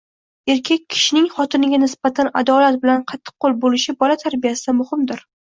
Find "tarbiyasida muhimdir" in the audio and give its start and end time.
4.25-5.27